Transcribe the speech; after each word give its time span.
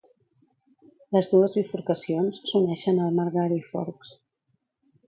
Les 1.17 1.29
dues 1.35 1.53
bifurcacions 1.59 2.41
s'uneixen 2.53 2.99
a 2.99 3.13
Margaree 3.21 3.65
Forks. 3.71 4.19